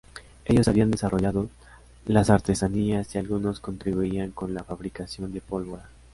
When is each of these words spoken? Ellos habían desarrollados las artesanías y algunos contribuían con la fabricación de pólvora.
Ellos 0.45 0.67
habían 0.67 0.89
desarrollados 0.89 1.49
las 2.07 2.31
artesanías 2.31 3.13
y 3.13 3.19
algunos 3.19 3.59
contribuían 3.59 4.31
con 4.31 4.55
la 4.55 4.63
fabricación 4.63 5.31
de 5.31 5.41
pólvora. 5.41 5.89